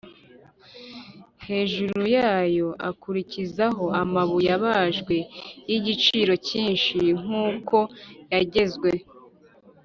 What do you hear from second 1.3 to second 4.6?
Hejuru yayo akurikizaho amabuye